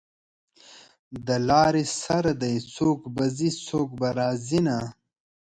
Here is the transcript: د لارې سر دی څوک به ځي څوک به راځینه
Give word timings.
د 1.27 1.29
لارې 1.49 1.83
سر 2.01 2.25
دی 2.41 2.55
څوک 2.75 2.99
به 3.15 3.25
ځي 3.37 3.49
څوک 3.67 3.87
به 3.99 4.07
راځینه 4.19 4.77